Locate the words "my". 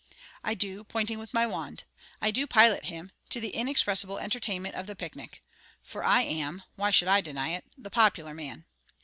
1.31-1.45